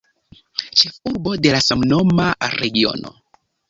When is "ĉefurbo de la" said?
0.81-1.61